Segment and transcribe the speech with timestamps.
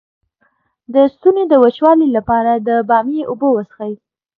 [0.93, 3.93] د ستوني د وچوالي لپاره د بامیې اوبه وڅښئ